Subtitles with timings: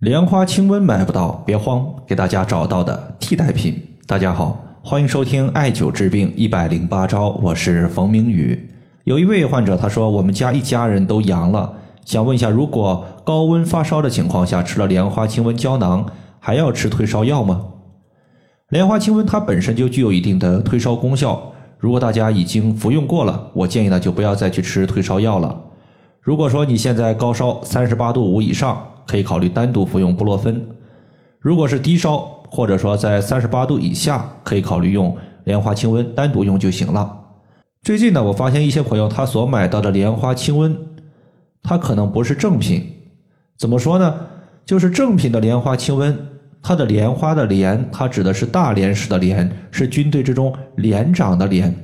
[0.00, 3.82] 莲花清瘟买不到，别慌，给大家找到的替代品。
[4.06, 8.70] 大家好，欢迎收听艾灸治病一百零八招，我是冯明宇。
[9.02, 11.72] 有一位患者他说，我们家一家人都阳了，
[12.04, 16.06] 想问一下，如果高温发烧的情况下吃了莲花清瘟胶囊，
[16.38, 17.60] 还要吃退烧药吗？
[18.68, 25.60] 莲花清瘟它本身就具有一定的退烧功效，如果大家已经服用过了，我建议呢就不要再去吃退烧药了。
[26.20, 30.54] 如果说你现在高烧三十八度五以上，可以考虑单独服用布洛芬；
[31.40, 32.18] 如果是低烧
[32.50, 37.18] 或者说在三十八度以下，可以考虑用莲花清瘟单独用就行了。
[37.82, 40.76] 最近呢，我发现一些朋友他所买到的莲花清瘟，
[41.62, 42.84] 它可能不是正品。
[43.56, 44.14] 怎么说呢？
[44.66, 46.14] 就是正品的莲花清瘟，
[46.62, 51.74] 它的莲花的莲，它指的是大连市的连，是军队之中连长的连，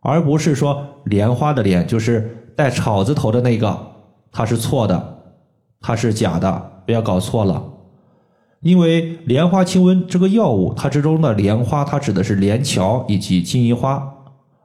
[0.00, 3.78] 而不是说莲花的莲，就是带草字头的那个，
[4.32, 5.13] 它是错的。
[5.86, 7.62] 它是假的，不要搞错了。
[8.62, 14.02] 因为莲花清瘟这个药物，它之中的莲花，它指的是莲桥以及金银花，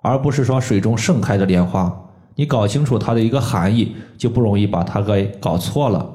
[0.01, 1.93] 而不是说水中盛开的莲花。
[2.35, 6.09] 你搞清楚它的一个含义，就不容易把它给搞错了。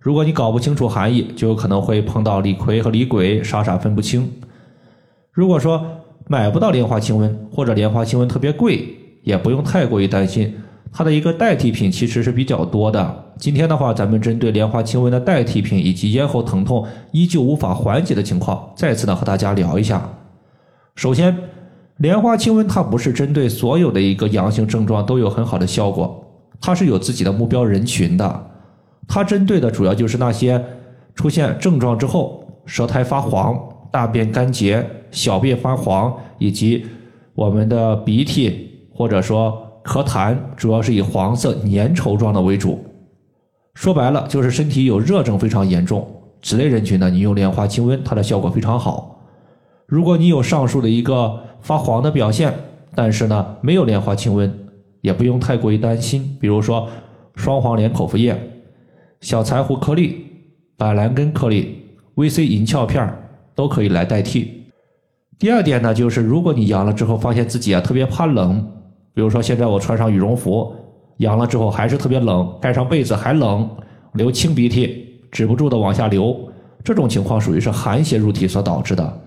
[0.00, 4.32] 如果你搞不清楚含义，就有可能会碰到李逵和李鬼，傻傻分不清。
[5.30, 5.84] 如果说
[6.26, 10.54] 买不到莲花清瘟，或者莲花清瘟特别贵，也不用太过于担心。
[10.90, 13.24] 它的一个代替品其实是比较多的。
[13.38, 20.02] 今天的话，咱们针对莲花清瘟的代替品以及咽喉疼痛依旧无法缓解的情况，再次呢和大家聊一下。
[20.96, 21.36] 首先，
[21.98, 26.24] 莲花清瘟它不是针对所有的一个阳性症状都有很好的效果，
[26.60, 28.46] 它是有自己的目标人群的。
[29.06, 30.62] 它针对的主要就是那些
[31.14, 33.56] 出现症状之后舌苔发黄、
[33.92, 36.84] 大便干结、小便发黄，以及
[37.34, 39.64] 我们的鼻涕或者说。
[39.84, 42.84] 咳痰主要是以黄色粘稠状的为主，
[43.78, 46.04] 说白了就是身体有热症非常严重，
[46.42, 49.24] 此类人群呢，你用莲花清瘟，它的效果非常好。
[49.86, 52.52] 如果你有上述的一个发黄的表现，
[52.96, 54.50] 但是呢没有莲花清瘟，
[55.00, 56.36] 也不用太过于担心。
[56.40, 56.88] 比如说
[57.36, 58.36] 双黄连口服液、
[59.20, 60.26] 小柴胡颗粒、
[60.76, 61.80] 板蓝根颗粒、
[62.16, 63.08] VC 银翘片
[63.54, 64.64] 都可以来代替。
[65.38, 68.72] 第二点呢，就是如果你阳了之后，发现自己啊特别怕冷。
[69.14, 70.74] 比如说，现在我穿上羽绒服，
[71.18, 73.68] 阳了之后还是特别冷，盖上被子还冷，
[74.14, 76.36] 流清鼻涕，止不住的往下流，
[76.82, 79.20] 这种情况属于是寒邪入体所导致的。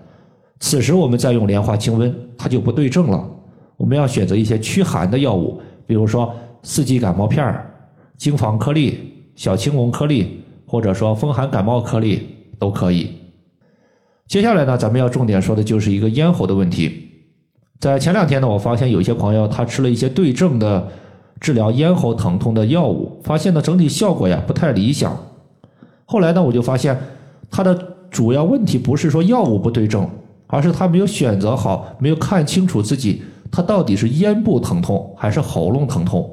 [0.60, 3.28] 此时我们再用莲花清瘟，它就不对症了。
[3.76, 6.32] 我们要选择一些驱寒的药物，比如说
[6.62, 7.68] 四季感冒片儿、
[8.16, 8.98] 经防颗粒、
[9.34, 12.26] 小青龙颗粒，或者说风寒感冒颗粒
[12.58, 13.10] 都可以。
[14.28, 17.08] 接下来呢，咱们要重点说的就是一个咽喉的问题。
[17.80, 20.88] 在前两天呢，我发现有些朋友他吃了一些对症的
[21.42, 25.14] 治疗咽喉疼痛的药物，发现呢整体效果呀不太理想。
[26.04, 26.96] 后来呢，我就发现
[27.50, 27.74] 他的
[28.08, 30.08] 主要问题不是说药物不对症，
[30.46, 36.30] 而是他没有选择好，没有看清楚自己他到底是咽部疼痛还是喉咙疼痛。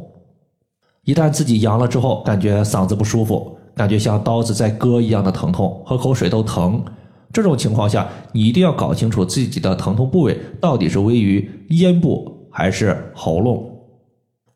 [1.05, 6.83] 一旦自己阳了之后，感觉嗓子不舒服，感觉像刀子在割一样的疼痛，喝口水都疼。
[7.33, 13.68] 这种情况下，你一定要搞清楚自己的疼痛部位到底是位于咽部还是喉咙。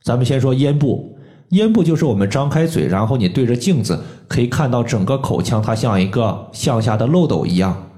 [0.04, 1.18] 咱们先说咽部，
[1.52, 3.98] 咽部就是我们张开嘴，然后你对着镜子
[4.28, 7.90] 可以看到整个口腔，它像一个向下的漏斗一样，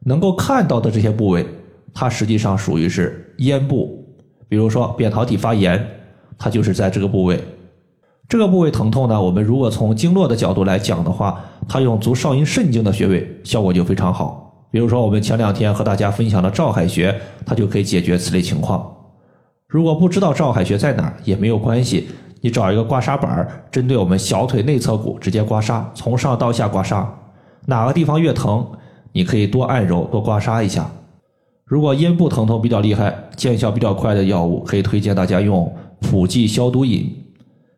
[0.00, 1.46] 能够看到的这些部位，
[1.94, 4.04] 它实际上属于是咽部。
[4.48, 5.84] 比如说扁桃体发炎，
[6.36, 7.42] 它就是在这个部位。
[8.28, 14.66] 这个部位疼痛呢，我们如果从经络的角度来讲的话，它用足少阴肾经的穴位效果就非常好。
[14.72, 17.14] 比如说我们前两天和大家分享的照海穴，
[17.46, 18.93] 它就可以解决此类情况。
[19.68, 22.08] 如果不知道照海穴在哪儿也没有关系，
[22.40, 27.06] 你找一个刮痧板儿，针对我们小腿内侧骨直接刮痧，从上到下刮痧，
[27.66, 28.66] 哪个地方越疼，
[29.12, 30.88] 你可以多按揉多刮痧一下。
[31.64, 37.10] 如果咽部疼痛比较厉害、见效比较快的药物，可以推荐大家用普济消毒饮。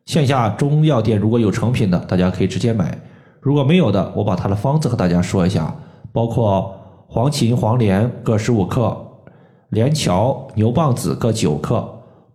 [0.05, 2.85] 线下中药店如果有成品的，大家可以直接买；
[3.39, 5.73] 如果没有的，我把它的方子和大家说一下，
[6.11, 6.75] 包括
[7.07, 8.95] 黄芩、黄连各十五克，
[9.69, 11.87] 连翘、牛蒡子各九克，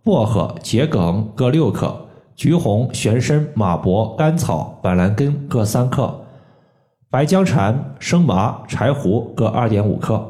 [0.03, 1.95] 薄荷、桔梗各六克，
[2.35, 6.13] 橘红、玄参、马勃、甘草、板蓝根各三克，
[7.09, 10.23] 白僵蝉、生麻、柴胡各二点五克，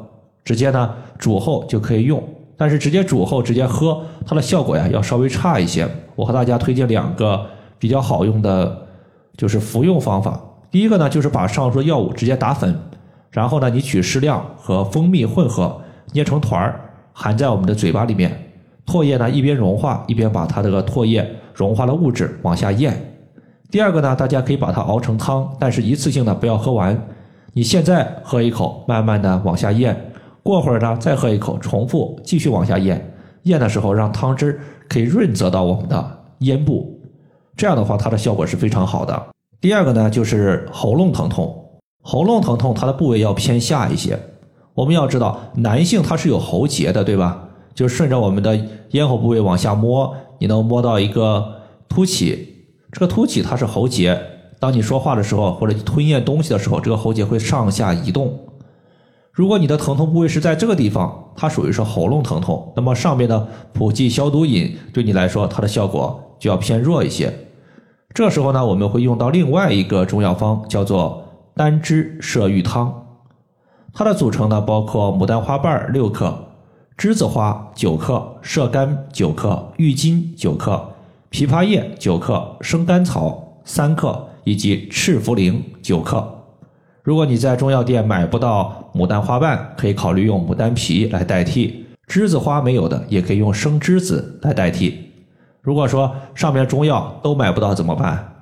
[0.46, 2.24] 直接呢煮后就可以用。
[2.56, 5.88] 但是直接煮后直接喝，它的效果呀要稍微差一些。
[6.16, 7.46] 我和大家推荐两个
[7.80, 8.86] 比较好用的，
[9.36, 10.40] 就是服用方法。
[10.72, 12.80] 第一个呢，就是把上述药物直接打粉，
[13.32, 15.82] 然后呢，你取适量和蜂蜜混合，
[16.14, 16.80] 捏成团儿，
[17.14, 18.52] 含在我们的嘴巴里面。
[18.86, 23.00] 唾液呢一边融化，一边把它这个唾液融化的物质往下咽。
[23.72, 27.02] 第二个呢，大家可以把它熬成汤，但是一次性呢不要喝完。
[27.54, 29.96] 你现在喝一口，慢慢的往下咽，
[30.44, 33.14] 过会儿呢再喝一口，重复继续往下咽。
[33.44, 34.60] 咽的时候让汤汁
[34.90, 37.00] 可以润泽到我们的咽部，
[37.56, 39.28] 这样的话它的效果是非常好的。
[39.62, 41.56] 第二个呢就是喉咙疼痛，
[42.02, 44.20] 喉咙疼痛它的部位要偏下一些。
[44.74, 47.50] 我们要知道，男性他是有喉结的，对吧？
[47.76, 48.60] 就顺着我们的
[48.92, 52.50] 咽喉部位往下摸，你能摸到一个凸起。
[52.92, 54.20] 这个凸起它是喉结，
[54.60, 58.40] 当你说话的时候或者吞咽东西的时候，这个喉结会上下移动。
[59.32, 67.34] 如果你的疼痛部位是在这个地方，它属于是喉咙疼痛，那么上面的普济消毒饮对你来说，它的效果就要偏弱一些。
[68.14, 71.24] 这时候呢，我们会用到另外一个中药方，叫做
[71.56, 73.03] 丹栀麝玉汤。
[73.94, 76.36] 它的组成呢，包括牡丹花瓣六克、
[76.98, 80.90] 栀子花九克、射干九克、郁金九克。
[81.32, 86.28] 枇杷叶九克，生甘草三克，以及赤茯苓九克。
[87.02, 95.12] 如果你在中药店买不到牡丹花瓣，可以考虑用牡丹皮来代替；栀子花没有的，也可以用生栀子来代替。
[95.62, 98.34] 如果说上面中药都买不到怎么办？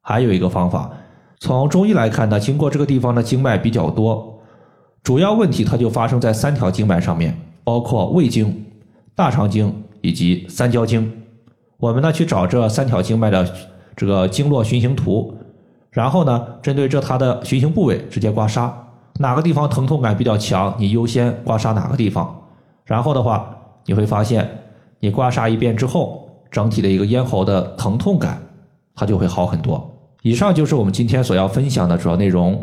[0.00, 0.90] 还有一个方法，
[1.38, 4.31] 从中医来看呢，经过这个地方的经脉比较多，
[5.02, 8.64] 主要问题它就发生在三条经脉上面，包括胃经、
[9.16, 11.12] 大肠经以及三焦经。
[11.78, 13.52] 我们呢去找这三条经脉的
[13.96, 15.34] 这个经络循行图，
[15.90, 18.70] 然后呢针对这它的循行部位直接刮痧，
[19.18, 22.40] 哪个地方疼痛感比较强，你优先刮痧哪个地方。
[22.84, 23.56] 然后的话
[23.86, 24.48] 你会发现，
[25.00, 28.40] 你刮痧一遍之后，整体的一个咽喉的疼痛感
[28.94, 29.90] 它就会好很多。
[30.22, 32.62] 以上就是我们今天所要分享的主要内容。